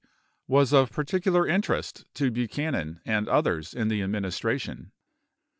was 0.47 0.73
of 0.73 0.89
particular 0.91 1.45
interest 1.47 2.05
to 2.15 2.31
Buchanan 2.31 3.01
and 3.05 3.27
others 3.29 3.71
in 3.75 3.87
the 3.87 4.01
admin 4.01 4.25
istration. 4.25 4.89